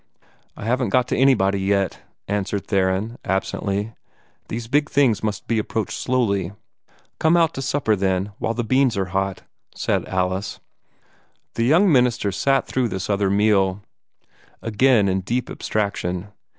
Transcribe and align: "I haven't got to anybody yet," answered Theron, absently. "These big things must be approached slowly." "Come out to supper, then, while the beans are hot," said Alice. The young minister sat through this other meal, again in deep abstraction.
"I 0.57 0.65
haven't 0.65 0.89
got 0.89 1.07
to 1.09 1.15
anybody 1.15 1.59
yet," 1.61 1.99
answered 2.27 2.65
Theron, 2.65 3.19
absently. 3.23 3.93
"These 4.47 4.67
big 4.67 4.89
things 4.89 5.21
must 5.21 5.45
be 5.47 5.59
approached 5.59 5.93
slowly." 5.95 6.53
"Come 7.19 7.37
out 7.37 7.53
to 7.53 7.61
supper, 7.61 7.95
then, 7.95 8.31
while 8.39 8.55
the 8.55 8.63
beans 8.63 8.97
are 8.97 9.09
hot," 9.13 9.43
said 9.75 10.07
Alice. 10.07 10.59
The 11.53 11.65
young 11.65 11.91
minister 11.91 12.31
sat 12.31 12.65
through 12.65 12.87
this 12.87 13.11
other 13.11 13.29
meal, 13.29 13.83
again 14.63 15.07
in 15.07 15.21
deep 15.21 15.51
abstraction. 15.51 16.29